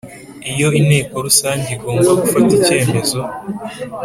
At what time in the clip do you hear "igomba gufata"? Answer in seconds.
1.75-2.51